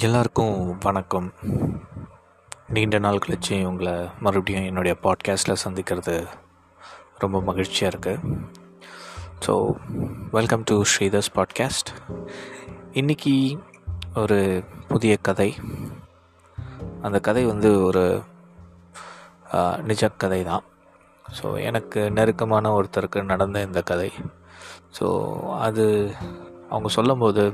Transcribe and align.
எல்லாருக்கும் 0.00 0.78
வணக்கம். 0.80 1.28
நீண்ட 2.68 2.98
நாள் 2.98 3.20
கழிச்சு 3.24 3.56
உங்களை 3.64 3.94
மறுபடியும் 4.20 4.64
என்னுடைய 4.64 4.96
பாட்காஸ்ட்டில் 5.02 5.60
சந்திக்கிறது 5.64 6.14
ரொம்ப 7.18 7.40
மகிழ்ச்சியாக 7.40 7.90
இருக்குது 7.92 8.34
so 9.46 9.54
welcome 10.30 10.62
to 10.62 10.76
Sridhar's 10.90 11.30
podcast 11.34 11.90
இன்றைக்கி 12.92 13.34
ஒரு 14.14 14.38
புதிய 14.88 15.16
கதை. 15.28 15.50
அந்த 17.02 17.20
கதை 17.20 17.44
வந்து 17.44 17.72
ஒரு 17.84 18.04
நிஜ 19.82 20.10
கதை 20.24 20.40
தான் 20.44 20.64
ஸோ 21.40 21.46
எனக்கு 21.62 22.02
நெருக்கமான 22.10 22.74
ஒருத்தருக்கு 22.80 23.22
நடந்த 23.32 23.62
இந்த 23.62 23.82
கதை. 23.82 24.10
ஸோ 24.98 25.06
அது 25.58 25.86
அவங்க 26.68 26.88
சொல்லும்போது 26.88 27.44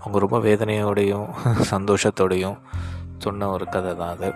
அவங்க 0.00 0.18
ரொம்ப 0.24 0.38
வேதனையோடையும் 0.48 1.28
சந்தோஷத்தோடையும் 1.72 2.58
சொன்ன 3.24 3.48
ஒரு 3.54 3.64
கதை 3.74 3.92
தான் 3.96 4.12
அது. 4.16 4.28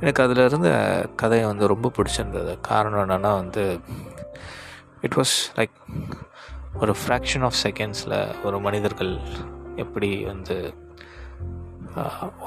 எனக்கு 0.00 0.22
அதில் 0.24 0.46
இருந்த 0.46 0.70
கதையை 1.16 1.44
வந்து 1.46 1.70
ரொம்ப 1.72 1.90
பிடிச்சிருந்தது. 1.96 2.52
காரணம் 2.68 3.02
என்னென்னா 3.04 3.32
வந்து 3.40 3.64
இட் 5.00 5.16
வாஸ் 5.16 5.34
லைக் 5.58 5.76
ஒரு 6.80 6.92
ஃப்ராக்ஷன் 7.00 7.44
ஆஃப் 7.48 7.60
செகண்ட்ஸில் 7.64 8.16
ஒரு 8.46 8.56
மனிதர்கள் 8.60 9.12
எப்படி 9.84 10.10
வந்து 10.24 10.56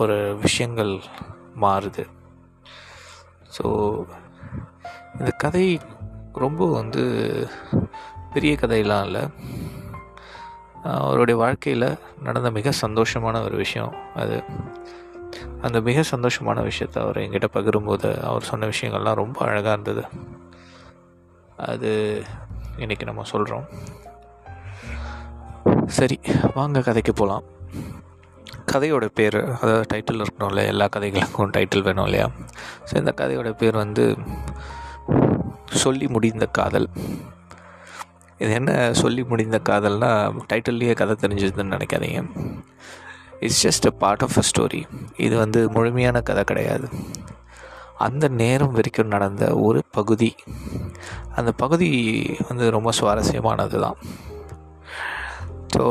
ஒரு 0.02 0.18
விஷயங்கள் 0.42 0.94
மாறுது. 1.64 2.04
ஸோ 3.56 3.66
இந்த 5.20 5.32
கதை 5.44 5.68
ரொம்ப 6.44 6.64
வந்து 6.72 7.04
பெரிய 8.34 8.54
கதையெல்லாம் 8.56 9.06
இல்லை. 9.06 9.24
அவருடைய 10.84 11.40
வாழ்க்கையில் 11.40 11.98
நடந்த 12.24 12.52
மிக 12.52 12.72
சந்தோஷமான 12.82 13.44
ஒரு 13.44 13.56
விஷயம் 13.56 13.94
அது. 14.16 14.44
அந்த 15.62 15.82
மிக 15.82 16.04
சந்தோஷமான 16.12 16.64
விஷயத்தை 16.64 17.04
அவர் 17.04 17.18
எங்கிட்ட 17.18 17.48
பகிரும்போது 17.54 18.20
அவர் 18.20 18.44
சொன்ன 18.44 18.68
விஷயங்கள்லாம் 18.68 19.14
ரொம்ப 19.14 19.46
அழகாக 19.46 19.72
இருந்தது. 19.72 20.08
அது 21.56 22.24
இன்றைக்கி 22.78 23.04
நம்ம 23.04 23.24
சொல்கிறோம் 23.24 23.64
சரி 25.86 26.20
வாங்க 26.54 26.82
கதைக்கு 26.82 27.14
போகலாம் 27.14 27.44
கதையோட 28.72 29.06
பேர் 29.06 29.54
அதாவது 29.54 29.86
டைட்டில் 29.94 30.22
இருக்கணும் 30.22 30.48
இல்லையா? 30.48 30.70
எல்லா 30.70 30.86
கதைகளுக்கும் 30.86 31.52
டைட்டில் 31.52 31.84
வேணும் 31.84 32.04
இல்லையா? 32.04 32.30
ஸோ 32.92 32.98
இந்த 32.98 33.14
கதையோட 33.18 33.52
பேர் 33.52 33.76
வந்து 33.76 34.16
சொல்லி 35.66 36.08
முடிந்த 36.08 36.46
காதல். 36.46 36.90
இது 38.42 38.52
என்ன 38.60 38.72
சொல்லி 39.02 39.22
முடிந்த 39.32 39.58
காதல்னா 39.70 40.10
டைட்டில்லையே 40.52 40.94
கதை 41.02 41.16
தெரிஞ்சதுன்னு 41.24 41.74
நினைக்காதீங்க. 41.76 42.22
It's 43.46 43.64
just 43.66 43.88
a 43.90 43.94
part 44.04 44.24
of 44.28 44.38
a 44.42 44.44
story 44.50 44.82
இது 45.26 45.36
வந்து 45.44 45.60
முழுமையான 45.76 46.22
கதை 46.30 46.44
கிடையாது. 46.52 46.88
அந்த 48.08 48.26
நேரம் 48.42 48.76
வரைக்கும் 48.78 49.14
நடந்த 49.14 49.46
ஒரு 49.68 49.80
பகுதி. 49.98 50.32
அந்த 51.38 51.52
பகுதி 51.64 51.90
வந்து 52.50 52.66
ரொம்ப 52.78 52.92
சுவாரஸ்யமானது 53.00 53.80
தான் 53.86 54.00
ஸோ 55.74 55.84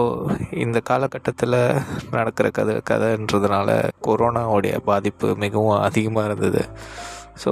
இந்த 0.65 0.79
காலகட்டத்தில் 0.89 1.57
நடக்கிற 2.17 2.47
கதை 2.59 2.75
கதைன்றதுனால 2.91 3.69
கொரோனாவுடைய 4.07 4.77
பாதிப்பு 4.89 5.29
மிகவும் 5.45 5.77
அதிகமாக 5.89 6.29
இருந்தது. 6.29 6.63
ஸோ 7.43 7.51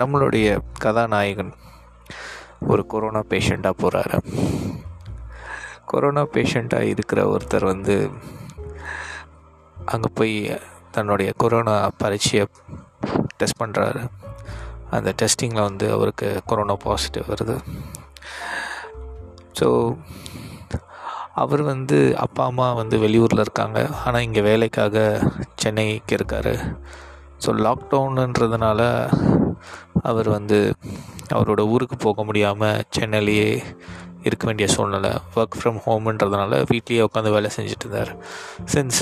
நம்மளுடைய 0.00 0.48
கதாநாயகன் 0.84 1.52
ஒரு 2.68 2.86
கொரோனா 2.86 3.22
பேஷண்ட்டாக 3.28 3.80
போகிறாரு 3.82 4.18
கொரோனா 5.84 6.22
பேஷண்ட்டாக 6.22 6.80
இருக்கிற 6.80 7.36
ஒருத்தர் 7.36 7.64
வந்து 7.64 8.10
அங்கே 9.84 10.08
போய் 10.14 10.60
தன்னுடைய 10.90 11.32
கொரோனா 11.36 11.90
பரீட்சையை 11.98 12.46
டெஸ்ட் 13.36 13.62
பண்ணுறாரு 13.62 14.08
அந்த 14.90 15.14
டெஸ்டிங்கில் 15.22 15.68
வந்து 15.68 15.92
அவருக்கு 15.92 16.40
கொரோனா 16.46 16.76
பாசிட்டிவ் 16.76 17.24
வருது. 17.28 17.56
ஸோ 19.60 19.96
அவர் 21.34 21.62
வந்து 21.62 22.16
அப்பா 22.16 22.44
அம்மா 22.44 22.72
வந்து 22.72 22.98
வெளியூரில் 22.98 23.38
இருக்காங்க. 23.38 23.88
ஆனால் 24.04 24.22
இங்கே 24.22 24.40
வேலைக்காக 24.40 25.22
சென்னைக்கு 25.54 26.14
இருக்கார். 26.14 26.54
ஸோ 27.46 27.50
லாக்டவுனுன்றதுனால 27.66 28.80
அவர் 30.02 30.28
வந்து 30.28 30.74
அவரோட 31.36 31.62
ஊருக்கு 31.74 31.96
போக 32.06 32.22
முடியாமல் 32.28 32.82
சென்னையிலேயே 32.96 33.50
இருக்க 34.28 34.44
வேண்டிய 34.48 34.66
சூழ்நிலை 34.74 35.10
ஒர்க் 35.34 35.58
ஃப்ரம் 35.58 35.78
ஹோம்ன்றதுனால 35.84 36.58
வீட்லேயே 36.70 37.04
உட்காந்து 37.08 37.34
வேலை 37.36 37.50
செஞ்சுட்டு 37.56 37.86
இருந்தார். 37.86 38.12
சின்ஸ் 38.72 39.00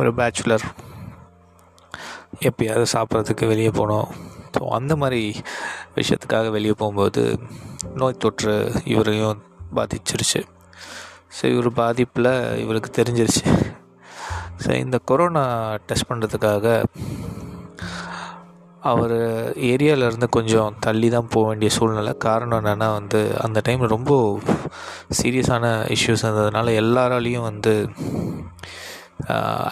ஒரு 0.00 0.10
பேச்சுலர் 0.18 0.66
எப்பயாவது 2.48 2.86
சாப்பிட்றதுக்கு 2.94 3.46
வெளியே 3.52 3.72
போனோம். 3.80 4.08
ஸோ 4.54 4.62
அந்த 4.78 4.92
மாதிரி 5.02 5.22
விஷயத்துக்காக 5.98 6.50
வெளியே 6.56 6.74
போகும்போது 6.78 7.22
நோய் 8.00 8.20
தொற்று 8.24 8.54
இவரையும் 8.94 9.42
பாதிச்சிருச்சு. 9.76 10.40
ஸோ 11.36 11.44
இவர் 11.52 11.68
பாதிப்பில் 11.80 12.32
இவருக்கு 12.64 12.90
தெரிஞ்சிருச்சு. 12.98 13.44
ஸோ 14.64 14.70
இந்த 14.84 14.96
கொரோனா 15.10 15.44
டெஸ்ட் 15.88 16.08
பண்ணுறதுக்காக 16.10 16.66
அவர் 18.90 19.14
ஏரியாவிலேருந்து 19.70 20.28
கொஞ்சம் 20.36 20.76
தள்ளி 20.84 21.08
தான் 21.14 21.28
போக 21.34 21.44
வேண்டிய 21.48 21.70
சூழ்நிலை. 21.74 22.12
காரணம் 22.24 22.60
என்னென்னா 22.60 22.88
வந்து 22.98 23.20
அந்த 23.44 23.58
டைம் 23.66 23.82
ரொம்ப 23.94 24.12
சீரியஸான 25.18 25.66
இஷ்யூஸ் 25.96 26.24
இருந்ததுனால 26.26 26.72
எல்லாராலையும் 26.82 27.46
வந்து 27.50 27.74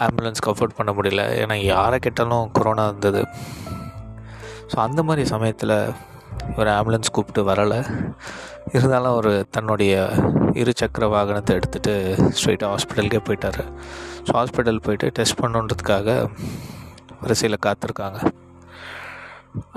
ஆம்புலன்ஸ்க்கு 0.04 0.52
அஃபோர்ட் 0.52 0.76
பண்ண 0.78 0.90
முடியல. 0.98 1.22
ஏன்னா 1.42 1.56
யாரை 1.72 1.98
கேட்டாலும் 2.04 2.52
கொரோனா 2.58 2.84
இருந்தது 2.90 3.22
ஸோ 4.72 4.76
அந்த 4.86 5.00
மாதிரி 5.08 5.22
சமயத்தில் 5.34 5.76
ஒரு 6.58 6.70
ஆம்புலன்ஸ் 6.76 7.14
கூப்பிட்டு 7.16 7.42
வரலை. 7.50 7.80
இருந்தாலும் 8.74 9.12
அவர் 9.14 9.32
தன்னுடைய 9.56 9.94
இரு 10.60 10.72
சக்கர 10.80 11.04
வாகனத்தை 11.14 11.52
எடுத்துகிட்டு 11.58 11.94
ஸ்ட்ரெயிட்டாக 12.36 12.70
ஹாஸ்பிட்டலுக்கே 12.74 13.20
போயிட்டார். 13.28 13.60
ஸோ 14.26 14.30
ஹாஸ்பிட்டல் 14.38 14.84
போயிட்டு 14.86 15.08
டெஸ்ட் 15.18 15.40
பண்ணுன்றதுக்காக 15.42 16.08
வரிசையில் 17.24 17.64
காத்திருக்காங்க. 17.66 18.20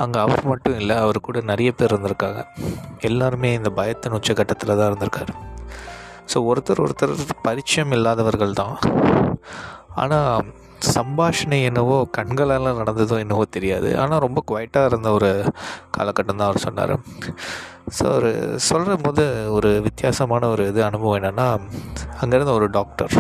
அங்கே 0.02 0.18
அவர் 0.26 0.44
மட்டும் 0.52 0.78
இல்லை 0.82 0.96
அவர் 1.04 1.26
கூட 1.28 1.42
நிறைய 1.52 1.70
பேர் 1.78 1.94
இருந்திருக்காங்க. 1.94 2.42
எல்லாருமே 3.10 3.52
இந்த 3.60 3.70
பயத்தின் 3.80 4.18
உச்சக்கட்டத்தில் 4.18 4.78
தான் 4.80 4.90
இருந்திருக்காரு. 4.90 5.34
ஸோ 6.32 6.40
ஒருத்தர் 6.50 6.84
ஒருத்தர் 6.86 7.14
பரிச்சயம் 7.48 7.96
இல்லாதவர்கள் 7.98 8.60
தான். 8.62 8.76
ஆனால் 10.04 10.52
சம்பாஷணை 10.96 11.58
என்னவோ 11.70 11.98
கண்களால் 12.18 12.78
நடந்ததோ 12.80 13.18
என்னவோ 13.24 13.44
தெரியாது. 13.56 13.90
ஆனால் 14.02 14.24
ரொம்ப 14.26 14.40
குவைட்டாக 14.50 14.90
இருந்த 14.90 15.10
ஒரு 15.18 15.30
காலகட்டம் 15.98 16.40
தான் 16.40 16.50
அவர் 16.50 16.66
சொன்னார். 16.68 16.94
ஸோ 17.98 18.04
அவர் 18.12 18.30
சொல்கிற 18.70 18.96
போது 19.06 19.26
ஒரு 19.58 19.72
வித்தியாசமான 19.88 20.50
ஒரு 20.56 20.66
இது 20.72 20.82
அனுபவம் 20.90 21.18
என்னென்னா 21.20 21.48
அங்கேருந்த 22.22 22.54
ஒரு 22.60 22.70
டாக்டர் 22.78 23.14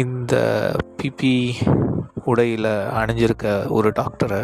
இந்த 0.00 0.34
பிபி 0.98 1.32
உடையில் 2.24 2.68
அணிஞ்சிருக்க 2.98 3.46
ஒரு 3.68 3.88
டாக்டரை 3.90 4.40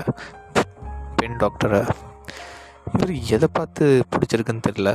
பெண் 1.17 1.37
டாக்டரை 1.37 1.81
இவர் 2.95 3.13
எதை 3.27 3.49
பார்த்து 3.53 3.85
பிடிச்சிருக்குன்னு 4.11 4.67
தெரில 4.69 4.91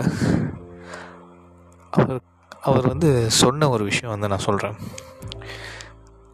அவர் 1.90 2.20
அவர் 2.62 2.88
வந்து 2.88 3.32
சொன்ன 3.32 3.70
ஒரு 3.70 3.84
விஷயம் 3.84 4.14
வந்து 4.14 4.28
நான் 4.28 4.46
சொல்கிறேன் 4.48 4.78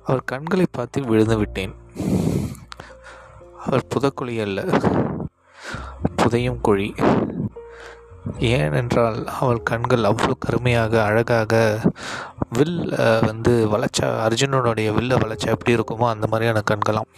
அவர் 0.03 0.21
கண்களை 0.25 0.65
பார்த்து 0.71 1.01
விழுந்து 1.01 1.37
விட்டேன். 1.37 1.73
அவர் 3.65 3.87
புதக்குழி 3.95 4.35
அல்ல 4.41 4.61
புதையும் 6.21 6.61
குழி. 6.61 6.89
ஏனென்றால் 8.39 9.27
அவள் 9.39 9.61
கண்கள் 9.63 10.07
அவ்வளோ 10.09 10.33
கருமையாக 10.39 11.03
அழகாக 11.03 11.53
வில் 12.49 12.79
வந்து 13.25 13.53
வளைச்சா 13.73 14.07
அர்ஜுனனுடைய 14.25 14.89
வில்ல 14.97 15.19
வளைச்சா 15.23 15.53
எப்படி 15.55 15.75
இருக்குமோ 15.77 16.07
அந்த 16.07 16.27
மாதிரியான 16.29 16.63
கண்களாம். 16.71 17.09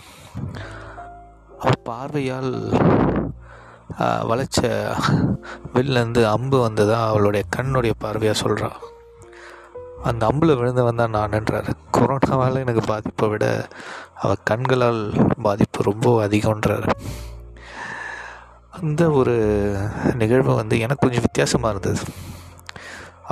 அவள் 1.60 1.84
பார்வையால் 1.84 2.54
வளைச்ச 4.30 4.60
வில்லேருந்து 5.74 6.22
அம்பு 6.36 6.58
வந்ததாக 6.62 7.08
அவளுடைய 7.08 7.46
கண்ணுடைய 7.58 7.94
பார்வையாக 8.04 8.42
சொல்கிறாள் 8.44 8.78
அந்த 10.10 10.24
அம்பில் 10.28 10.58
விழுந்தவன் 10.60 11.00
தான் 11.02 11.16
நான்ன்றார் 11.16 11.70
கொரோனாவால் 11.98 12.62
எனக்கு 12.64 12.84
பாதிப்பை 12.88 13.28
விட 13.30 13.46
அவள் 14.24 14.46
கண்களால் 14.52 15.02
பாதிப்பு 15.42 15.84
ரொம்ப 15.84 16.28
அதிகம்ன்றார். 16.28 16.88
அந்த 18.80 19.04
ஒரு 19.20 19.36
நிகழ்வு 20.22 20.52
வந்து 20.60 20.76
எனக்கு 20.86 21.04
கொஞ்சம் 21.06 21.26
வித்தியாசமாக 21.26 21.72
இருந்தது. 21.74 22.04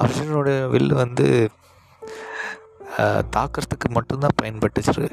அர்ஜுனோட 0.02 0.50
வில்லு 0.74 0.94
வந்து 1.04 1.28
தாக்கிறதுக்கு 3.36 3.88
மட்டும்தான் 3.96 4.38
பயன்பட்டுச்சு. 4.42 5.04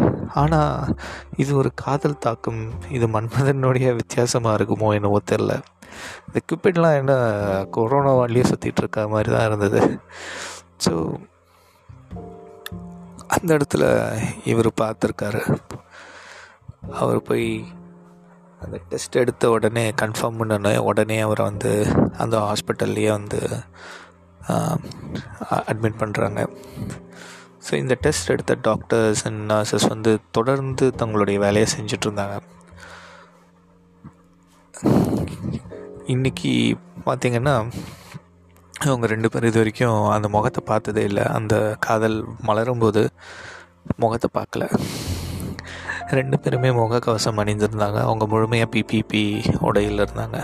ஆனால் 0.43 0.95
இது 1.43 1.51
ஒரு 1.61 1.71
காதல் 1.83 2.23
தாக்கம். 2.27 2.63
இது 2.97 3.07
மன்மதனுடைய 3.17 3.89
வித்தியாசமாக 4.01 4.57
இருக்குமோ 4.59 4.89
என்னவோ 4.99 5.21
தெரில. 5.33 5.55
இந்த 6.27 6.39
கியூபிட்லாம் 6.47 6.99
என்ன 7.01 7.13
கொரோனா 7.77 8.13
வழியே 8.21 8.45
சுற்றிட்டு 8.51 8.83
இருக்க 8.85 9.07
மாதிரி 9.15 9.31
தான் 9.35 9.47
இருந்தது. 9.51 9.81
ஸோ 10.85 10.93
அந்த 13.37 13.51
இடத்துல 13.57 13.85
இவர் 14.53 14.71
பார்த்துருக்காரு. 14.83 15.43
அவர் 17.03 17.27
போய் 17.31 17.49
அந்த 18.65 18.79
டெஸ்ட் 18.91 19.21
எடுத்த 19.23 19.51
உடனே 19.57 19.85
கன்ஃபார்ம் 20.03 20.39
பண்ணனே 20.41 20.73
உடனே 20.91 21.19
அவரை 21.27 21.45
வந்து 21.51 21.73
அந்த 22.25 22.37
ஹாஸ்பிட்டல்லையே 22.49 23.11
வந்து 23.19 23.41
அட்மிட் 25.71 26.01
பண்ணுறாங்க 26.03 26.41
ஸோ 27.67 27.73
இந்த 27.83 27.95
டெஸ்ட் 28.05 28.33
எடுத்த 28.33 28.55
டாக்டர்ஸ் 28.67 29.23
அண்ட் 29.29 29.41
நர்சஸ் 29.51 29.87
வந்து 29.93 30.13
தொடர்ந்து 30.37 30.87
தங்களுடைய 31.01 31.39
வேலையை 31.45 31.69
செஞ்சுட்டு 31.75 32.07
இருந்தாங்க. 32.09 32.37
இன்றைக்கி 36.15 36.53
பார்த்திங்கன்னா 37.07 37.55
அவங்க 38.89 39.07
ரெண்டு 39.13 39.29
பேரும் 39.33 39.51
இது 39.51 39.61
வரைக்கும் 39.63 40.01
அந்த 40.17 40.29
முகத்தை 40.35 40.63
பார்த்ததே 40.71 41.03
இல்லை. 41.11 41.25
அந்த 41.39 41.55
காதல் 41.87 42.19
மலரும்போது 42.49 43.03
முகத்தை 44.05 44.31
பார்க்கல. 44.39 44.67
ரெண்டு 46.19 46.37
பேருமே 46.39 46.71
முகக்கவசம் 46.79 47.41
அணிந்திருந்தாங்க. 47.43 47.99
அவங்க 48.09 48.25
முழுமையாக 48.33 48.71
பிபிபி 48.75 49.23
உடையில் 49.69 50.03
இருந்தாங்க. 50.05 50.39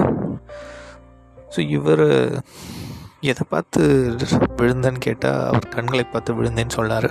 ஸோ 1.55 1.61
இவர் 1.77 2.07
எதை 3.31 3.45
பார்த்து 3.49 3.81
விழுந்தேன்னு 4.59 5.01
கேட்டால் 5.07 5.45
அவர் 5.49 5.75
கண்களை 5.77 6.05
பார்த்து 6.05 6.37
விழுந்தேன்னு 6.39 6.77
சொன்னார். 6.79 7.09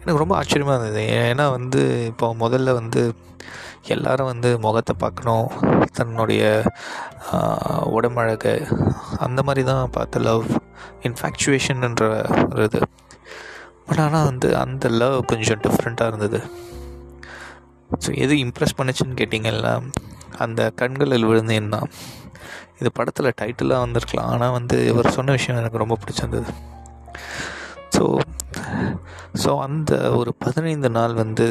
எனக்கு 0.00 0.22
ரொம்ப 0.22 0.36
ஆச்சரியமாக 0.36 0.76
இருந்தது. 0.76 1.02
ஏன்னா 1.18 1.44
வந்து 1.58 1.82
இப்போ 2.10 2.28
முதல்ல 2.44 2.72
வந்து 2.80 3.02
எல்லாரும் 3.94 4.30
வந்து 4.30 4.50
முகத்தை 4.64 4.94
பார்க்கணும். 5.04 5.48
தன்னுடைய 5.98 6.42
உடம்பழகு. 7.96 8.54
அந்த 9.26 9.40
மாதிரி 9.46 9.62
தான் 9.70 9.94
பார்த்து 9.96 10.24
லவ் 10.28 10.46
இன்ஃபேக்சுவேஷன்ன்ற 11.08 12.08
ஒரு 12.52 12.64
இது. 12.70 12.80
பட் 13.86 14.02
ஆனால் 14.06 14.28
வந்து 14.30 14.48
அந்த 14.64 14.88
லவ் 15.02 15.18
கொஞ்சம் 15.32 15.62
டிஃப்ரெண்ட்டாக 15.66 16.10
இருந்தது. 16.12 16.40
ஸோ 18.04 18.10
எது 18.24 18.34
இம்ப்ரெஸ் 18.44 18.78
பண்ணுச்சுன்னு 18.78 19.18
கேட்டிங்கன்னா 19.20 19.74
அந்த 20.44 20.60
கண்களில் 20.80 21.28
விழுந்தேன் 21.30 21.72
தான் 21.74 21.88
இது 22.80 22.90
படத்தில் 22.98 23.36
டைட்டிலாக 23.40 23.84
வந்திருக்கலாம். 23.84 24.30
ஆனால் 24.34 24.54
வந்து 24.58 24.76
இவர் 24.92 25.14
சொன்ன 25.16 25.34
விஷயம் 25.38 25.60
எனக்கு 25.60 25.82
ரொம்ப 25.82 25.96
பிடிச்சிருந்தது. 26.02 26.52
ஸோ 27.96 28.04
ஸோ 29.42 29.50
அந்த 29.66 29.92
ஒரு 30.20 30.30
பதினைந்து 30.44 30.88
நாள் 30.96 31.14
வந்து 31.22 31.46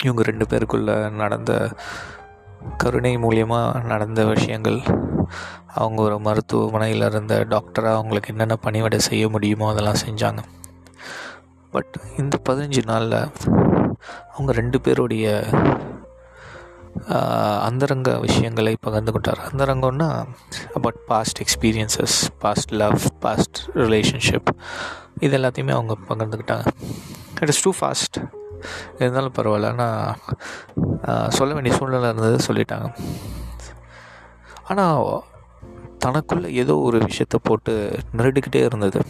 இவங்க 0.00 0.22
ரெண்டு 0.30 0.44
பேருக்குள்ளே 0.50 0.96
நடந்த 1.22 1.52
கருணை 2.82 3.12
மூலியமாக 3.24 3.82
நடந்த 3.92 4.20
விஷயங்கள் 4.34 4.78
அவங்க 5.80 5.98
ஒரு 6.06 6.16
மருத்துவமனையில் 6.26 7.06
இருந்த 7.10 7.34
டாக்டராக 7.52 7.98
அவங்களுக்கு 7.98 8.32
என்னென்ன 8.32 8.56
பணிவிடை 8.64 8.98
செய்ய 9.08 9.24
முடியுமோ 9.34 9.68
அதெல்லாம் 9.72 10.02
செஞ்சாங்க. 10.06 10.42
பட் 11.74 11.94
இந்த 12.22 12.34
பதினஞ்சு 12.48 12.82
நாளில் 12.90 13.18
அவங்க 14.34 14.52
ரெண்டு 14.60 14.78
பேருடைய 14.84 15.26
அந்தரங்க 17.66 18.10
விஷயங்களை 18.24 18.72
பகிர்ந்து 18.86 19.12
கொண்டார். 19.12 19.40
அந்தரங்கம்னா 19.48 20.08
about 20.78 21.00
past 21.10 21.40
experiences 21.44 22.16
past 22.42 22.72
love 22.82 23.00
past 23.24 23.58
relationship 23.82 24.50
இது 25.24 25.36
எல்லாத்தையுமே 25.38 25.74
அவங்க 25.78 25.94
பகிர்ந்துக்கிட்டாங்க. 26.08 26.66
இட் 27.40 27.52
இஸ் 27.52 27.62
டூ 27.64 27.72
ஃபாஸ்ட் 27.80 28.18
இருந்தாலும் 28.98 29.36
பரவாயில்ல. 29.38 29.70
ஆனால் 29.74 31.30
சொல்ல 31.38 31.50
வேண்டிய 31.56 31.74
சூழ்நிலை 31.76 32.10
இருந்தது 32.10 32.38
சொல்லிட்டாங்க. 32.48 32.88
ஆனால் 34.70 35.22
தனக்குள்ளே 36.04 36.48
ஏதோ 36.62 36.74
ஒரு 36.88 36.98
விஷயத்த 37.08 37.36
போட்டு 37.48 37.72
நெருடிக்கிட்டே 38.18 38.62
இருந்தது. 38.68 39.00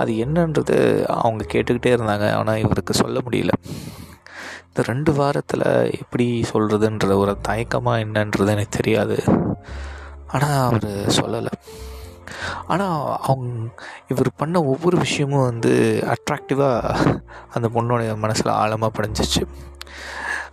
அது 0.00 0.12
என்னன்றது 0.24 0.76
அவங்க 1.18 1.42
கேட்டுக்கிட்டே 1.52 1.92
இருந்தாங்க. 1.96 2.26
ஆனால் 2.38 2.62
இவருக்கு 2.64 2.94
சொல்ல 3.02 3.20
முடியல. 3.26 3.52
இந்த 4.76 4.88
ரெண்டு 4.92 5.12
வாரத்தில் 5.18 5.62
எப்படி 5.98 6.24
சொல்கிறதுன்ற 6.50 7.14
ஒரு 7.20 7.32
தயக்கமாக 7.46 8.02
என்னன்றது 8.04 8.50
எனக்கு 8.54 8.72
தெரியாது. 8.76 9.16
ஆனால் 10.34 10.58
அவர் 10.66 10.88
சொல்லலை. 11.18 11.52
ஆனால் 12.72 12.98
அவங்க 13.26 13.70
இவர் 14.12 14.30
பண்ண 14.40 14.62
ஒவ்வொரு 14.72 14.96
விஷயமும் 15.04 15.46
வந்து 15.50 15.72
அட்ராக்டிவாக 16.14 17.14
அந்த 17.54 17.70
பொண்ணுடைய 17.76 18.10
மனசில் 18.24 18.52
ஆழமாக 18.58 18.90
படைஞ்சிச்சு. 18.98 19.42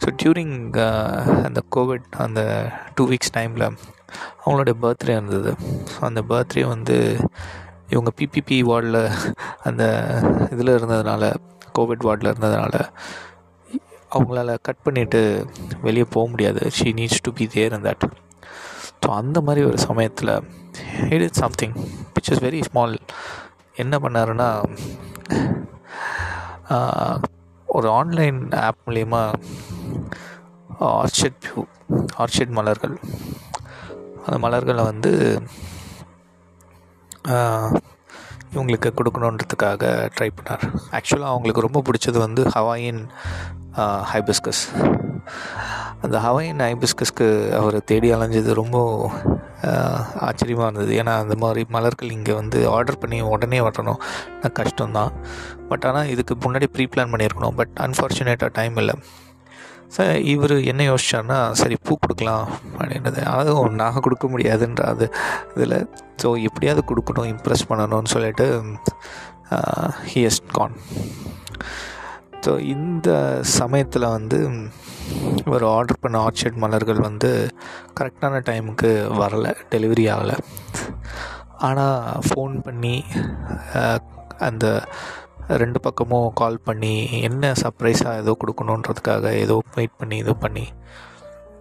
ஸோ 0.03 0.13
டியூரிங் 0.21 0.55
அந்த 1.47 1.63
கோவிட் 1.77 2.07
அந்த 2.27 2.41
டூ 2.95 3.09
வீக்ஸ் 3.11 3.35
டைமில் 3.39 3.67
அவங்களுடைய 4.43 4.77
பர்த்டே 4.85 5.13
இருந்தது. 5.17 5.53
ஸோ 5.93 5.99
அந்த 6.11 6.23
பர்த்டே 6.31 6.65
வந்து 6.67 6.97
இவங்க 7.93 8.13
பிபிபி 8.21 8.59
வார்டில் 8.71 9.01
அந்த 9.69 9.83
இதில் 10.53 10.77
இருந்ததுனால 10.77 11.33
கோவிட் 11.79 12.07
வார்டில் 12.09 12.31
இருந்ததுனால 12.33 12.75
அவங்களால 14.15 14.55
கட் 14.67 14.83
பண்ணிவிட்டு 14.85 15.21
வெளியே 15.85 16.05
போக 16.15 16.25
முடியாது. 16.33 16.61
She 16.77 16.87
needs 16.99 17.23
to 17.27 17.31
be 17.39 17.45
there 17.55 17.73
and 17.77 17.87
that 17.89 18.05
so 19.03 19.09
அந்த 19.21 19.37
மாதிரி 19.47 19.61
ஒரு 19.69 19.77
சமயத்தில் 19.87 20.33
it 21.13 21.23
is 21.27 21.39
something 21.43 21.75
which 22.15 22.29
is 22.33 22.43
very 22.45 22.59
small 22.69 22.93
என்ன 23.83 23.97
பண்ணாருன்னா 24.03 24.49
ஒரு 27.67 27.87
ஆன்லைன் 27.99 28.39
ஆப் 28.65 28.81
மூலயமா 28.87 29.21
ஆர்ச்சிட் 30.91 31.39
வியூ 31.45 31.63
ஆர்ச்சிட் 32.21 32.53
மலர்கள். 32.57 32.95
அந்த 34.25 34.37
மலர்களை 34.45 34.83
வந்து 34.91 35.11
இவங்களுக்கு 38.53 38.89
கொடுக்கணுன்றதுக்காக 38.97 39.83
ட்ரை 40.15 40.29
பண்ணார். 40.37 40.63
ஆக்சுவலாக 40.97 41.33
அவங்களுக்கு 41.33 41.65
ரொம்ப 41.67 41.81
பிடிச்சது 41.87 42.17
வந்து 42.25 42.43
ஹவாயின் 42.55 43.01
ஹைபிஸ்கஸ் 44.11 44.63
அந்த 46.05 46.17
ஹவாயின் 46.25 46.61
ஹைபிஸ்கஸ்க்கு 46.67 47.27
அவர் 47.59 47.75
தேடி 47.89 48.07
அலைஞ்சது 48.15 48.53
ரொம்ப 48.61 48.77
ஆச்சரியமாக 50.27 50.67
இருந்தது. 50.69 50.91
ஏன்னா 51.01 51.13
அந்த 51.23 51.35
மாதிரி 51.43 51.61
மலர்கள் 51.75 52.13
இங்கே 52.15 52.33
வந்து 52.39 52.59
ஆர்டர் 52.75 53.01
பண்ணி 53.03 53.19
உடனே 53.33 53.59
வரணும். 53.67 53.99
கஷ்டம்தான். 54.59 55.13
பட் 55.69 55.85
ஆனால் 55.89 56.09
இதுக்கு 56.13 56.35
முன்னாடி 56.45 56.67
ப்ரீ 56.73 56.85
பிளான் 56.93 57.13
பண்ணியிருக்கணும் 57.13 57.55
பட் 57.59 57.75
அன்ஃபார்ச்சுனேட்டாக 57.85 58.51
டைம் 58.59 58.77
இல்லை. 58.83 58.95
ஸோ 59.95 60.03
இவர் 60.33 60.53
என்ன 60.71 60.81
யோசிச்சார்னா 60.89 61.37
சரி 61.61 61.75
பூ 61.87 61.93
கொடுக்கலாம் 62.03 62.45
அப்படின்றது. 62.77 63.19
அதுவும் 63.33 63.75
நான் 63.81 64.03
கொடுக்க 64.05 64.27
முடியாதுன்ற 64.33 64.83
அது 64.93 65.05
இதில் 65.55 65.77
ஸோ 66.21 66.29
எப்படியாவது 66.47 66.83
கொடுக்கணும் 66.89 67.29
இம்ப்ரெஸ் 67.33 67.67
பண்ணணும்னு 67.69 68.13
சொல்லிட்டு 68.15 68.47
ஹியஸ் 70.13 70.41
கான் 70.57 70.77
ஸோ 72.45 72.53
இந்த 72.75 73.09
சமயத்தில் 73.59 74.13
வந்து 74.17 74.39
இவர் 75.43 75.65
ஆர்டர் 75.75 76.01
பண்ண 76.03 76.17
ஆர்ச்சர்ட் 76.25 76.61
மலர்கள் 76.63 76.99
வந்து 77.09 77.29
கரெக்டான 77.99 78.41
டைமுக்கு 78.49 78.89
வரலை 79.21 79.51
டெலிவரி 79.73 80.05
ஆகலை. 80.15 80.37
ஆனால் 81.67 82.21
ஃபோன் 82.27 82.55
பண்ணி 82.65 82.95
அந்த 84.47 84.65
ரெண்டு 85.47 85.79
பக்கமும் 85.79 86.33
கால் 86.33 86.63
பண்ணி 86.63 87.21
என்ன 87.21 87.53
சர்ப்ரைஸாக 87.61 88.21
ஏதோ 88.21 88.37
கொடுக்கணுன்றதுக்காக 88.41 89.31
ஏதோ 89.31 89.55
வெயிட் 89.75 89.97
பண்ணி 89.97 90.17
இது 90.17 90.35
பண்ணி. 90.35 90.65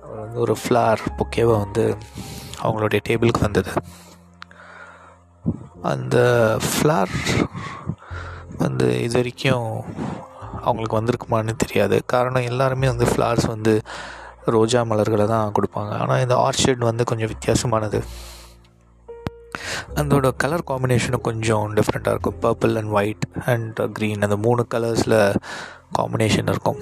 அவர் 0.03 0.21
வந்து 0.21 0.39
ஒரு 0.41 0.57
ஃப்ளார் 0.62 1.03
பொக்கேவை 1.19 1.55
வந்து 1.65 1.97
அவங்களுடைய 2.62 3.01
டேபிளுக்கு 3.09 3.41
வந்தது. 3.41 3.73
அந்த 5.93 6.17
ஃப்ளார் 6.71 7.15
வந்து 8.59 9.03
இது 9.03 9.17
வரைக்கும் 9.17 9.85
அவங்களுக்கு 10.62 10.99
வந்திருக்குமான்னு 11.01 11.55
தெரியாது. 11.57 12.03
காரணம் 12.07 12.49
எல்லாருமே 12.51 12.87
வந்து 12.87 13.05
ஃப்ளார்ஸ் 13.05 13.47
வந்து 13.47 13.83
ரோஜா 14.45 14.83
மலர்களை 14.83 15.27
தான் 15.27 15.53
கொடுப்பாங்க. 15.57 15.93
ஆனால் 16.03 16.21
இந்த 16.21 16.35
ஆர்ச்சிட் 16.35 16.89
வந்து 16.91 17.05
கொஞ்சம் 17.05 17.31
வித்தியாசமானது. 17.33 18.01
அதோட 19.94 20.30
கலர் 20.37 20.68
காம்பினேஷனும் 20.71 21.26
கொஞ்சம் 21.28 21.75
டிஃப்ரெண்ட்டாக 21.76 22.14
இருக்கும். 22.14 22.38
Purple 22.40 22.76
and 22.76 22.92
white 22.92 23.26
and 23.47 23.80
green 23.99 24.23
அந்த 24.23 24.37
மூணு 24.37 24.66
கலர்ஸில் 24.75 25.18
காம்பினேஷன் 25.99 26.50
இருக்கும். 26.52 26.80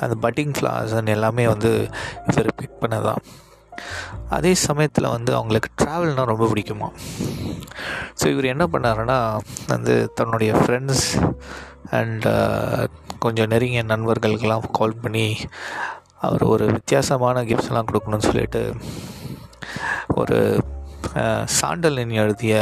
அந்த 0.00 0.16
பட்டிங் 0.22 0.54
ஃப்ளவர்ஸ் 0.58 0.94
அண்ட் 0.96 1.08
எல்லாமே 1.08 1.46
வந்து 1.46 1.88
இவர் 2.28 2.50
பிக் 2.56 2.80
பண்ணதான். 2.80 3.22
அதே 4.28 4.54
சமயத்தில் 4.54 5.12
வந்து 5.16 5.34
அவங்களுக்கு 5.34 5.70
ட்ராவல்னால் 5.82 6.30
ரொம்ப 6.32 6.46
பிடிக்குமா? 6.46 6.88
ஸோ 8.20 8.26
இவர் 8.26 8.44
என்ன 8.44 8.64
பண்ணாருன்னா 8.66 9.38
வந்து 9.66 10.12
தன்னுடைய 10.14 10.52
ஃப்ரெண்ட்ஸ் 10.54 11.06
அண்ட் 11.90 12.26
கொஞ்சம் 13.18 13.48
நெருங்கிய 13.48 13.82
நண்பர்களுக்கெல்லாம் 13.82 14.70
கால் 14.72 15.00
பண்ணி 15.00 15.36
அவர் 16.16 16.42
ஒரு 16.42 16.64
வித்தியாசமான 16.66 17.42
கிஃப்ட்ஸ்லாம் 17.42 17.88
கொடுக்கணும்னு 17.90 18.28
சொல்லிட்டு 18.28 18.62
ஒரு 20.14 20.38
சாண்டலின் 21.58 22.12
எழுதிய 22.22 22.54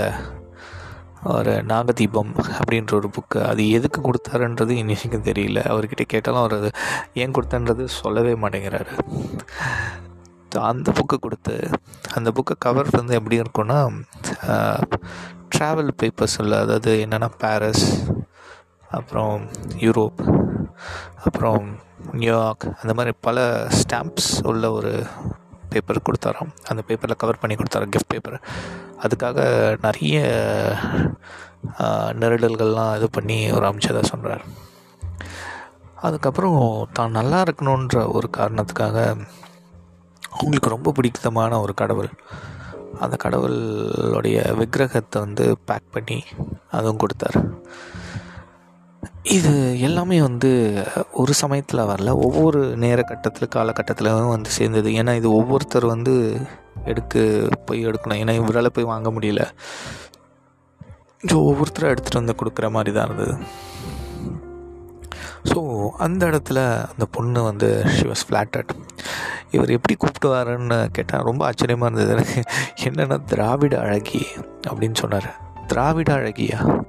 ஒரு 1.33 1.52
நாகதீபம் 1.71 2.31
அப்படின்ற 2.59 2.93
ஒரு 2.99 3.09
புக்கு 3.17 3.38
அது 3.49 3.62
எதுக்கு 3.76 4.00
கொடுத்தாருன்றது 4.00 4.73
இன்றைக்கும் 4.83 5.26
தெரியல. 5.28 5.62
அவர்கிட்ட 5.73 6.05
கேட்டாலும் 6.12 6.43
அவர் 6.45 6.75
ஏன் 7.23 7.35
கொடுத்தன்றது 7.37 7.85
சொல்லவே 8.00 8.33
மாட்டேங்கிறாரு. 8.43 8.95
அந்த 10.71 10.88
புக்கு 10.99 11.17
கொடுத்து 11.25 11.57
அந்த 12.17 12.28
புக்கு 12.37 12.55
கவர் 12.59 12.88
வந்து 12.99 13.17
எப்படி 13.19 13.40
இருக்கும்னா 13.43 13.81
ட்ராவல் 15.55 15.93
பேப்பர்ஸ் 16.02 16.38
இல்லை 16.43 16.57
அதாவது 16.64 16.93
என்னென்னா 17.05 17.28
பாரிஸ் 17.43 17.87
அப்புறம் 18.99 19.35
யூரோப் 19.85 20.23
அப்புறம் 21.26 21.67
நியூயார்க் 22.12 22.67
அந்த 22.81 22.93
மாதிரி 22.95 23.14
பல 23.26 23.47
ஸ்டாம்ப்ஸ் 23.81 24.33
உள்ள 24.50 24.64
ஒரு 24.73 24.93
பேப்பர் 25.73 26.07
கொடுத்தாராம். 26.09 26.53
அந்த 26.71 26.81
பேப்பரில் 26.89 27.21
கவர் 27.23 27.41
பண்ணி 27.43 27.57
கொடுத்தாரு 27.61 27.87
கிஃப்ட் 27.95 28.13
பேப்பர் 28.15 28.39
அதுக்காக 29.05 29.39
நிறைய 29.85 30.17
நெருடல்கள்லாம் 32.21 32.95
இது 32.99 33.09
பண்ணி 33.17 33.39
ஒரு 33.57 33.67
அமைச்சதாக 33.71 34.11
சொல்கிறார் 34.13 34.45
அதுக்கப்புறம் 36.07 36.61
தான் 36.97 37.17
நல்லா 37.19 37.39
இருக்கணுன்ற 37.47 37.97
ஒரு 38.17 38.29
காரணத்துக்காக 38.37 38.99
அவங்களுக்கு 40.37 40.75
ரொம்ப 40.75 40.93
பிடித்தமான 40.97 41.53
ஒரு 41.65 41.73
கடவுள். 41.81 42.11
அந்த 43.05 43.15
கடவுளுடைய 43.25 44.39
விக்கிரகத்தை 44.59 45.19
வந்து 45.25 45.45
பேக் 45.69 45.89
பண்ணி 45.97 46.19
அதுவும் 46.77 47.01
கொடுத்தார். 47.03 47.39
இது 49.29 49.81
எல்லாமே 49.81 50.21
வந்து 50.21 50.51
ஒரு 51.13 51.33
சமயத்தில் 51.35 51.81
வரல. 51.81 52.11
ஒவ்வொரு 52.17 52.77
நேர 52.77 53.03
கட்டத்தில் 53.03 53.53
காலகட்டத்திலும் 53.57 54.29
வந்து 54.29 54.51
சேர்ந்தது. 54.51 54.91
ஏன்னா 54.91 55.17
இது 55.17 55.31
ஒவ்வொருத்தர் 55.33 55.87
வந்து 55.87 56.41
எடுத்து 56.85 57.51
போய் 57.65 57.87
எடுக்கணும். 57.87 58.21
ஏன்னா 58.21 58.35
இவரால் 58.35 58.75
போய் 58.75 58.85
வாங்க 58.85 59.11
முடியல. 59.11 59.43
ஸோ 61.31 61.33
ஒவ்வொருத்தரும் 61.33 61.91
எடுத்துகிட்டு 61.91 62.23
வந்து 62.25 62.35
கொடுக்குற 62.35 62.71
மாதிரி 62.71 62.93
தான் 62.93 63.05
இருந்தது. 63.05 63.37
ஸோ 65.45 65.89
அந்த 65.97 66.27
இடத்துல 66.27 66.89
அந்த 66.93 67.05
பொண்ணு 67.11 67.43
வந்து 67.43 67.85
ஷி 67.97 68.03
வாஸ் 68.03 68.27
ஃப்ளாட்டட் 68.29 68.73
இவர் 69.51 69.71
எப்படி 69.71 69.97
கூப்பிட்டுவாருன்னு 69.97 70.91
கேட்டால் 70.91 71.23
ரொம்ப 71.23 71.45
ஆச்சரியமாக 71.45 71.93
இருந்தது. 71.93 72.15
எனக்கு 72.17 72.45
என்னென்னா 72.85 73.25
திராவிட 73.25 73.81
அழகி 73.81 74.27
அப்படின்னு 74.69 74.95
சொன்னார். 74.95 75.29
திராவிட 75.67 76.13
அழகியா? 76.15 76.85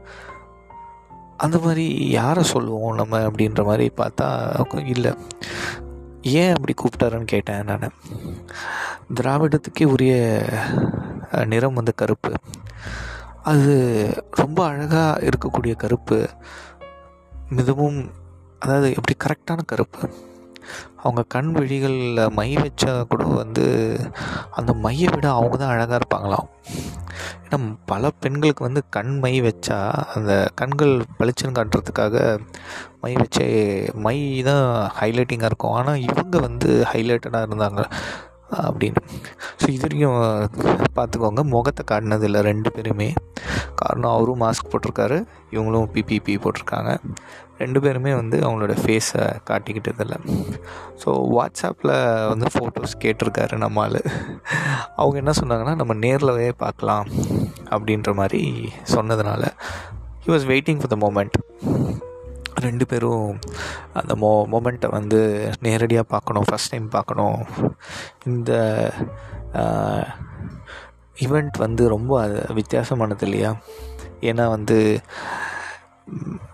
அந்த 1.40 1.58
மாதிரி 1.58 2.10
யாரை 2.10 2.44
சொல்லுவோம் 2.44 2.96
நம்ம 2.96 3.20
அப்படின்ற 3.20 3.64
மாதிரி 3.64 3.92
பார்த்தா 3.98 4.88
இல்லை. 4.88 5.14
ஏன் 6.22 6.54
அப்படி 6.54 6.74
கூப்பிட்டாருன்னு 6.74 7.24
கேட்டேன் 7.24 7.64
நான். 7.64 7.94
திராவிடத்துக்கே 9.16 9.84
உரிய 9.84 10.44
நிறம் 11.46 11.74
வந்து 11.74 11.96
கருப்பு. 11.96 12.32
அது 13.44 13.74
ரொம்ப 14.32 14.66
அழகாக 14.66 15.30
இருக்கக்கூடிய 15.30 15.76
கருப்பு. 15.76 16.30
மிகவும் 17.50 18.12
அதாவது 18.60 18.94
எப்படி 18.94 19.18
கரெக்டான 19.24 19.60
கருப்பு. 19.66 20.10
அவங்க 21.04 21.22
கண் 21.36 21.52
விழிகளில் 21.58 22.22
மை 22.38 22.50
வச்சா 22.62 22.94
கூட 23.12 23.24
வந்து 23.42 23.66
அந்த 24.60 24.72
மையை 24.86 25.08
விட 25.14 25.28
அவங்க 25.40 25.56
தான் 25.58 25.74
அழகாக 25.74 26.00
இருப்பாங்களாம். 26.02 26.48
ஏன்னா 27.44 27.58
பல 27.92 28.12
பெண்களுக்கு 28.24 28.68
வந்து 28.68 28.82
கண் 28.96 29.14
மை 29.24 29.34
வச்சா 29.48 29.78
அந்த 30.16 30.32
கண்கள் 30.62 30.94
பளிச்சுன்னு 31.20 31.58
காட்டுறதுக்காக 31.60 32.18
மை 33.04 33.14
வச்சே 33.22 33.48
மை 34.06 34.18
தான் 34.50 34.66
ஹைலைட்டிங்காக 35.00 35.52
இருக்கும். 35.52 35.78
ஆனால் 35.80 36.04
இவங்க 36.10 36.38
வந்து 36.48 36.72
ஹைலைட்டடாக 36.94 37.48
இருந்தாங்க 37.50 37.82
அப்படின்னு. 38.68 39.02
ஸோ 39.62 39.66
இது 39.74 39.84
வரைக்கும் 39.86 40.20
பார்த்துக்கோங்க. 40.98 41.42
முகத்தை 41.56 41.84
காட்டினதில்லை 41.92 42.42
ரெண்டு 42.52 42.70
பேருமே. 42.76 43.10
காரணம் 43.84 44.14
அவரும் 44.16 44.42
மாஸ்க் 44.44 44.72
போட்டிருக்காரு. 44.72 45.18
இவங்களும் 45.54 45.88
பிபிபி 45.96 46.34
போட்டிருக்காங்க. 46.44 46.92
ரெண்டு 47.62 47.80
பேருமே 47.84 48.12
வந்து 48.20 48.38
அவங்களோட 48.46 48.74
ஃபேஸை 48.82 49.24
காட்டிக்கிட்டதில்ல 49.50 50.18
ஸோ 51.02 51.10
வாட்ஸ்அப்பில் 51.36 51.94
வந்து 52.32 52.48
ஃபோட்டோஸ் 52.54 52.94
கேட்டிருக்காரு 53.04 53.56
நம்மால். 53.66 54.00
அவங்க 55.00 55.18
என்ன 55.24 55.34
சொன்னாங்கன்னா 55.42 55.74
நம்ம 55.82 55.96
நேரில்வே 56.06 56.50
பார்க்கலாம் 56.64 57.08
அப்படின்ற 57.74 58.14
மாதிரி 58.22 58.44
சொன்னதுனால 58.96 59.44
he 60.26 60.32
was 60.36 60.48
waiting 60.54 60.80
for 60.82 60.94
the 60.96 61.00
moment 61.06 61.38
ரெண்டு 62.66 62.86
பேரும் 62.92 63.28
அந்த 64.00 64.14
மோ 64.22 64.32
மொமெண்ட்டை 64.54 64.88
வந்து 64.96 65.20
நேரடியாக 65.66 66.12
பார்க்கணும் 66.14 66.48
ஃபஸ்ட் 66.50 66.72
டைம் 66.72 66.88
பார்க்கணும். 66.96 67.38
இந்த 68.30 68.52
ஈவெண்ட் 71.22 71.58
வந்து 71.58 71.88
ரொம்ப 71.88 72.14
வித்தியாசமானது 72.54 73.24
இல்லையா? 73.24 73.52
ஏன்னா 74.22 74.46
வந்து 74.50 74.78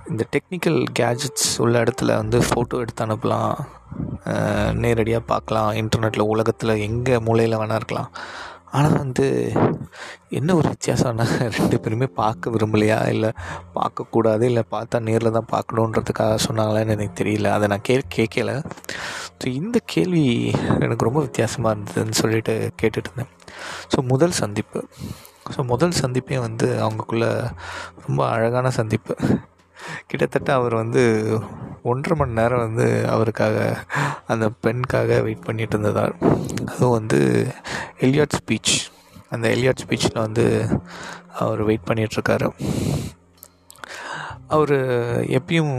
இந்த 0.10 0.24
டெக்னிக்கல் 0.36 0.80
கேஜெட்ஸ் 1.00 1.50
உள்ள 1.58 1.84
இடத்துல 1.84 2.16
வந்து 2.16 2.38
ஃபோட்டோ 2.40 2.80
எடுத்து 2.80 3.06
அனுப்பலாம் 3.06 3.54
நேரடியாக 4.84 5.24
பார்க்கலாம் 5.26 5.70
இன்டர்நெட்டில் 5.72 6.32
உலகத்தில் 6.34 6.82
எங்கே 6.88 7.20
மூலையில் 7.20 7.58
வேணா 7.58 7.76
இருக்கலாம். 7.76 8.12
ஆனால் 8.72 8.98
வந்து 8.98 9.52
என்ன 10.30 10.56
ஒரு 10.56 10.70
வித்தியாசம்னா 10.70 11.50
ரெண்டு 11.60 11.80
பேருமே 11.80 12.06
பார்க்க 12.06 12.50
விரும்பலையா? 12.50 13.08
இல்லை 13.08 13.32
பார்க்கக்கூடாது? 13.76 14.42
இல்லை 14.42 14.64
பார்த்தா 14.72 15.00
நேரில் 15.00 15.32
தான் 15.32 15.52
பார்க்கணுன்றதுக்காக 15.52 16.38
சொன்னாங்களான்னு 16.48 16.96
எனக்கு 16.98 17.24
தெரியல. 17.24 17.50
அதை 17.50 17.68
நான் 17.68 17.82
கே 17.82 18.02
கேட்கல. 18.16 18.62
ஸோ 19.44 19.48
இந்த 19.48 19.80
கேள்வி 19.86 20.52
எனக்கு 20.80 21.04
ரொம்ப 21.04 21.22
வித்தியாசமாக 21.22 21.76
இருந்ததுன்னு 21.76 22.12
சொல்லிட்டு 22.12 22.72
கேட்டுட்டு 22.82 23.10
இருந்தேன். 23.12 23.32
ஸோ 23.96 24.02
முதல் 24.02 24.32
சந்திப்பு. 24.32 24.88
ஸோ 25.56 25.66
முதல் 25.66 26.00
சந்திப்பே 26.02 26.40
வந்து 26.40 26.84
அவங்களுக்குள்ள 26.84 27.52
ரொம்ப 28.08 28.30
அழகான 28.30 28.70
சந்திப்பு. 28.70 29.16
கிட்டத்தட்ட 30.08 30.54
அவர் 30.54 30.76
வந்து 30.76 31.04
ஒன்றரை 31.84 32.18
மணி 32.18 32.34
நேரம் 32.34 32.60
வந்து 32.60 33.08
அவருக்காக 33.10 33.78
அந்த 34.28 34.50
பெண்காக 34.50 35.22
வெயிட் 35.22 35.46
பண்ணிட்டு 35.46 35.78
இருந்ததால் 35.78 36.16
அதுவும் 36.66 36.98
வந்து 37.00 37.20
எலியாட் 38.00 38.38
ஸ்பீச் 38.38 38.76
அந்த 39.30 39.50
எலியாட் 39.50 39.84
ஸ்பீச்சில் 39.86 40.24
வந்து 40.24 40.46
அவர் 41.40 41.64
வெயிட் 41.64 41.88
பண்ணிகிட்ருக்காரு 41.88 42.50
அவர் 44.48 44.74
எப்பயும் 45.38 45.76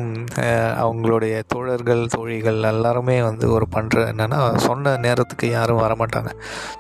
அவங்களுடைய 0.85 1.43
தோழர்கள் 1.47 2.07
தோழிகள் 2.07 2.63
எல்லாருமே 2.63 3.23
வந்து 3.23 3.51
ஒரு 3.51 3.67
பண்ணுற 3.75 4.03
என்னென்னா 4.13 4.57
சொன்ன 4.57 4.97
நேரத்துக்கு 4.97 5.51
யாரும் 5.51 5.83
வரமாட்டாங்க. 5.83 6.31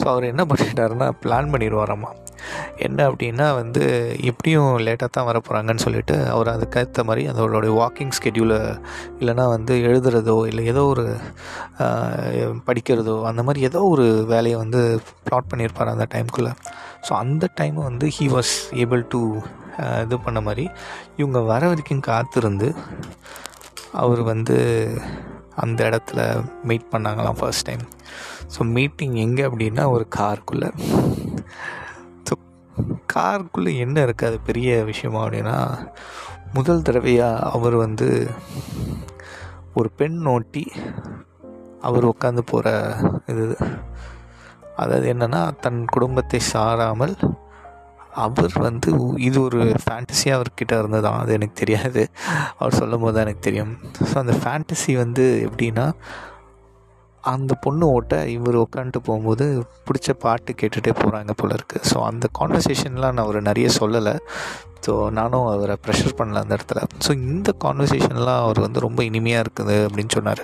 ஸோ 0.02 0.06
அவர் 0.06 0.24
என்ன 0.24 0.44
பண்ணிட்டாருன்னா 0.44 1.08
பிளான் 1.22 1.52
பண்ணிடுவாராம்மா 1.52 2.10
என்ன 2.78 2.98
அப்படின்னா 3.10 3.54
வந்து 3.54 3.82
எப்படியும் 4.22 4.70
லேட்டாக 4.78 5.10
தான் 5.10 5.24
வர 5.24 5.38
போகிறாங்கன்னு 5.38 5.78
சொல்லிட்டு 5.78 6.16
அவர் 6.26 6.48
அதுக்கேற்ற 6.48 7.04
மாதிரி 7.04 7.28
அதோடைய 7.28 7.72
வாக்கிங் 7.76 8.14
ஸ்கெடியூலை 8.20 8.60
இல்லைனா 9.20 9.48
வந்து 9.48 9.74
எழுதுறதோ 9.82 10.46
இல்லை 10.46 10.64
ஏதோ 10.66 10.84
ஒரு 10.84 11.04
படிக்கிறதோ 12.66 13.16
அந்த 13.22 13.42
மாதிரி 13.42 13.64
ஏதோ 13.64 13.82
ஒரு 13.84 14.24
வேலையை 14.24 14.58
வந்து 14.58 15.00
ப்ளாட் 15.28 15.50
பண்ணியிருப்பார் 15.50 15.88
அந்த 15.88 16.06
டைம்குள்ளே 16.14 16.54
ஸோ 17.08 17.12
அந்த 17.12 17.48
டைம் 17.54 17.74
வந்து 17.74 18.08
ஹீ 18.18 18.26
வாஸ் 18.28 18.54
ஏபிள் 18.74 19.04
டு 19.08 19.20
இது 20.02 20.18
பண்ண 20.18 20.40
மாதிரி 20.40 20.66
இவங்க 21.16 21.40
வர 21.42 21.62
வரைக்கும் 21.68 22.00
காத்திருந்து 22.00 22.74
அவர் 23.92 24.22
வந்து 24.22 24.56
அந்த 25.54 25.80
இடத்துல 25.84 26.20
மீட் 26.64 26.90
பண்ணாங்களாம் 26.92 27.38
ஃபர்ஸ்ட் 27.38 27.66
டைம் 27.66 27.84
ஸோ 28.56 28.62
மீட்டிங் 28.72 29.14
எங்கே 29.14 29.44
அப்படின்னா 29.44 29.84
ஒரு 29.88 30.06
காருக்குள்ளே 30.16 30.68
காருக்குள்ளே 33.12 33.78
என்ன 33.78 34.04
இருக்குது 34.04 34.24
அது 34.24 34.40
பெரிய 34.40 34.84
விஷயமா 34.84 35.26
அப்படின்னா 35.26 35.88
முதல் 36.54 36.82
தடவையாக 36.82 37.50
அவர் 37.50 37.74
வந்து 37.74 38.28
ஒரு 39.74 39.90
பெண் 39.90 40.26
நோட்டி 40.26 40.66
அவர் 41.80 42.06
உட்காந்து 42.06 42.38
போகிற 42.38 42.96
இது 43.26 43.56
அதாவது 44.76 45.14
என்னென்னா 45.14 45.60
தன் 45.60 45.84
குடும்பத்தை 45.84 46.40
சாராமல் 46.52 47.34
அவர் 48.12 48.52
வந்து 48.52 49.14
இது 49.16 49.42
ஒரு 49.42 49.74
ஃபேண்டஸியாக 49.84 50.38
அவர்கிட்ட 50.38 50.72
இருந்ததான் 50.72 51.18
அது 51.18 51.32
எனக்கு 51.32 51.64
தெரியாது. 51.64 52.10
அவர் 52.58 52.74
சொல்லும் 52.74 53.00
போது 53.00 53.12
தான் 53.12 53.22
எனக்கு 53.22 53.40
தெரியும். 53.40 53.78
ஸோ 54.04 54.18
அந்த 54.18 54.32
ஃபேண்டசி 54.32 54.96
வந்து 54.96 55.50
எப்படின்னா 55.50 55.92
அந்த 57.32 57.52
பொண்ணு 57.64 57.84
ஓட்ட 57.96 58.14
இவர் 58.36 58.56
உட்காந்துட்டு 58.64 59.00
போகும்போது 59.08 59.44
பிடிச்ச 59.86 60.10
பாட்டு 60.24 60.52
கேட்டுகிட்டே 60.60 60.92
போகிறாங்க 61.02 61.32
போல 61.36 61.56
இருக்குது 61.58 61.86
ஸோ 61.90 61.96
அந்த 62.10 62.26
கான்வர்சேஷன்லாம் 62.38 63.14
நான் 63.16 63.26
அவர் 63.26 63.38
நிறைய 63.50 63.68
சொல்லலை. 63.80 64.14
ஸோ 64.86 64.92
நானும் 65.18 65.46
அவரை 65.52 65.74
ப்ரெஷர் 65.84 66.16
பண்ணல 66.18 66.42
அந்த 66.44 66.56
இடத்துல. 66.56 66.80
ஸோ 67.04 67.10
இந்த 67.30 67.50
கான்வர்சேஷன்லாம் 67.64 68.42
அவர் 68.44 68.58
வந்து 68.64 68.84
ரொம்ப 68.84 69.00
இனிமையாக 69.04 69.44
இருக்குது 69.44 69.76
அப்படின்னு 69.86 70.14
சொன்னார். 70.16 70.42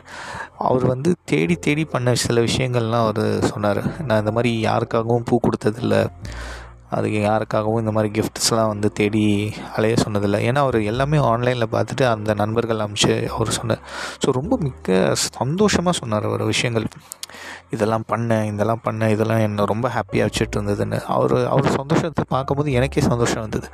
அவர் 0.69 0.85
வந்து 0.93 1.11
தேடி 1.33 1.57
தேடி 1.67 1.85
பண்ண 1.85 2.15
சில 2.25 2.41
விஷயங்கள்லாம் 2.41 3.05
அவர் 3.07 3.25
சொன்னார். 3.53 3.83
நான் 4.09 4.23
இந்த 4.25 4.35
மாதிரி 4.39 4.53
யாருக்காகவும் 4.67 5.27
பூ 5.29 5.39
கொடுத்ததில்ல. 5.47 5.99
அதுக்கு 6.97 7.19
யாருக்காகவும் 7.29 7.83
இந்த 7.83 7.93
மாதிரி 7.97 8.11
கிஃப்ட்ஸ்லாம் 8.17 8.71
வந்து 8.73 8.89
தேடி 8.99 9.23
அலைய 9.77 9.97
சொன்னதில்லை. 10.05 10.39
ஏன்னா 10.49 10.61
அவர் 10.67 10.79
எல்லாமே 10.93 11.19
ஆன்லைனில் 11.31 11.73
பார்த்துட்டு 11.75 12.05
அந்த 12.15 12.35
நண்பர்கள் 12.41 12.83
அமிச்சு 12.85 13.15
அவர் 13.37 13.51
சொன்னார் 13.59 13.83
ஸோ 14.25 14.31
ரொம்ப 14.39 14.57
மிக்க 14.67 14.99
சந்தோஷமாக 15.39 15.95
சொன்னார் 16.01 16.29
அவர் 16.31 16.45
விஷயங்கள். 16.53 16.87
இதெல்லாம் 17.75 18.07
பண்ணேன் 18.13 18.47
இதெல்லாம் 18.53 18.83
பண்ணேன் 18.87 19.13
இதெல்லாம் 19.17 19.43
என்னை 19.47 19.65
ரொம்ப 19.73 19.87
ஹாப்பியாக 19.97 20.29
வச்சுட்டு 20.29 20.57
இருந்ததுன்னு. 20.59 20.99
அவர் 21.17 21.37
அவர் 21.55 21.77
சந்தோஷத்தை 21.81 22.25
பார்க்கும்போது 22.35 22.73
எனக்கே 22.79 23.05
சந்தோஷம் 23.13 23.45
வந்தது. 23.47 23.69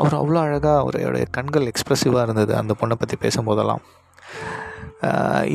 அவர் 0.00 0.18
அவ்வளோ 0.20 0.40
அழகாக 0.46 0.76
அவருடைய 0.82 1.26
கண்கள் 1.38 1.68
எக்ஸ்ப்ரெசிவாக 1.72 2.26
இருந்தது 2.28 2.54
அந்த 2.62 2.74
பொண்ணை 2.82 2.96
பற்றி 3.02 3.18
பேசும்போதெல்லாம். 3.26 3.84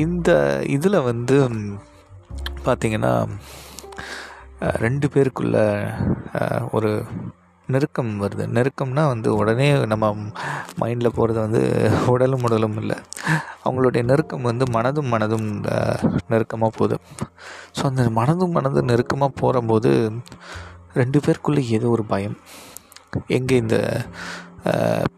இந்த 0.04 0.30
இதில் 0.76 1.06
வந்து 1.10 1.36
பார்த்திங்கன்னா 2.66 3.12
ரெண்டு 4.84 5.06
பேருக்குள்ள 5.14 5.56
ஒரு 6.76 6.90
நெருக்கம் 7.68 8.10
வருது. 8.22 8.44
நெருக்கம்னா 8.56 9.02
வந்து 9.12 9.28
உடனே 9.40 9.66
நம்ம 9.92 10.06
மைண்டில் 10.80 11.14
போகிறது 11.16 11.38
வந்து 11.44 11.60
உடலும் 12.12 12.44
உடலும் 12.46 12.76
இல்லை. 12.82 12.96
அவங்களுடைய 13.64 14.02
நெருக்கம் 14.10 14.48
வந்து 14.50 14.64
மனதும் 14.76 15.12
மனதும் 15.14 15.48
நெருக்கமாக 16.32 16.72
போகுது. 16.78 16.96
ஸோ 17.76 17.82
அந்த 17.90 18.04
மனதும் 18.18 18.54
மனதும் 18.56 18.90
நெருக்கமாக 18.92 19.38
போகும்போது 19.42 19.92
ரெண்டு 21.00 21.20
பேருக்குள்ளே 21.26 21.64
ஏதோ 21.78 21.88
ஒரு 21.88 22.04
பயம். 22.14 22.36
எங்கே 23.38 23.56
இந்த 23.56 23.76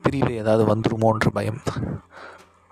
பிரிவு 0.04 0.32
ஏதாவது 0.42 0.64
வந்துருமோன்ற 0.72 1.28
பயம். 1.38 1.60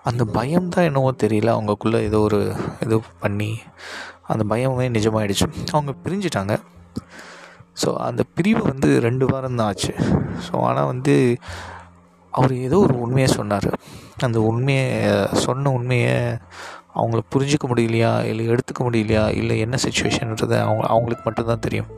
அந்த 0.05 0.23
பயம் 0.37 0.71
தான் 0.75 0.87
என்னவோ 0.89 1.11
தெரியல. 1.23 1.51
அவங்கக்குள்ளே 1.57 1.99
ஏதோ 2.07 2.19
ஒரு 2.19 2.39
இது 2.85 2.95
பண்ணி 3.19 3.51
அந்த 4.31 4.43
பயமே 4.51 4.85
நிஜமாயிடுச்சு. 4.97 5.47
அவங்க 5.71 5.91
பிரிஞ்சிட்டாங்க. 6.05 6.53
ஸோ 7.83 7.95
அந்த 7.95 8.23
பிரிவு 8.35 8.61
வந்து 8.63 8.99
ரெண்டு 8.99 9.25
வாரம் 9.25 9.55
தான் 9.55 9.67
ஆச்சு. 9.67 9.93
ஸோ 10.45 10.53
ஆனால் 10.55 10.85
வந்து 10.85 11.37
அவர் 12.29 12.53
ஏதோ 12.53 12.77
ஒரு 12.79 12.99
உண்மையை 12.99 13.29
சொன்னார். 13.33 13.69
அந்த 14.19 14.41
உண்மையை 14.41 14.85
சொன்ன 15.31 15.71
உண்மையை 15.71 16.15
அவங்கள 16.95 17.19
புரிஞ்சிக்க 17.35 17.65
முடியலையா? 17.67 18.25
இல்லை 18.25 18.49
எடுத்துக்க 18.49 18.81
முடியலையா? 18.81 19.35
இல்லை 19.35 19.59
என்ன 19.59 19.75
சுச்சுவேஷன்ன்றதை 19.83 20.57
அவங்க 20.59 20.85
அவங்களுக்கு 20.87 21.23
மட்டும்தான் 21.25 21.59
தெரியும். 21.59 21.91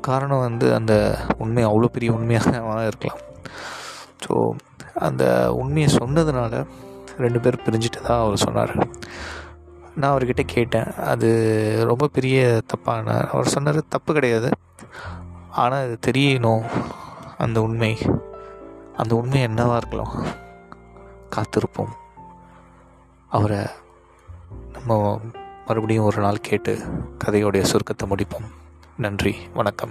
காரணம் 0.00 0.38
வந்து 0.38 0.74
அந்த 0.74 1.18
உண்மை 1.38 1.64
அவ்வளோ 1.66 1.84
பெரிய 1.84 2.12
உண்மையாக 2.12 2.86
இருக்கலாம். 2.86 3.20
ஸோ 4.24 4.34
அந்த 4.94 5.54
உண்மையை 5.54 5.88
சொன்னதுனால 5.98 6.66
ரெண்டு 7.18 7.40
பேர் 7.40 7.64
பிரிஞ்சுட்டு 7.66 8.00
அவர் 8.04 8.36
சொன்னார். 8.36 8.74
நான் 9.98 10.18
அவர்கிட்ட 10.18 10.40
கேட்டேன். 10.46 10.94
அது 10.94 11.84
ரொம்ப 11.86 12.06
பெரிய 12.06 12.60
தப்பான 12.66 13.20
அவர் 13.20 13.46
சொன்னார் 13.46 13.88
தப்பு 13.88 14.12
கிடையாது. 14.12 14.50
ஆனால் 15.50 15.82
அது 15.82 15.98
தெரியணும் 16.06 16.64
அந்த 17.38 17.62
உண்மை. 17.62 17.98
அந்த 18.96 19.14
உண்மை 19.14 19.40
என்னவாக 19.40 19.76
இருக்கலாம். 19.76 20.24
காத்திருப்போம். 21.36 21.92
அவரை 23.28 23.66
நம்ம 24.72 25.20
மறுபடியும் 25.66 26.04
ஒரு 26.04 26.22
நாள் 26.22 26.40
கேட்டு 26.40 26.78
கதையோடைய 27.24 27.62
சுருக்கத்தை 27.62 28.10
முடிப்போம். 28.10 28.46
நன்றி 28.96 29.36
வணக்கம். 29.54 29.90